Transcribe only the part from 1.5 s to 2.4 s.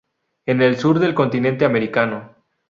americano.